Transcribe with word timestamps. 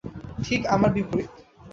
ঠিক 0.43 0.61
আমার 0.67 0.89
বিপরীত। 0.93 1.31